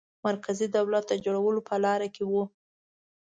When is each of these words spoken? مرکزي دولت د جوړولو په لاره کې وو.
مرکزي 0.25 0.67
دولت 0.77 1.03
د 1.09 1.13
جوړولو 1.25 1.61
په 1.69 1.75
لاره 1.83 2.07
کې 2.15 2.23
وو. 2.31 2.43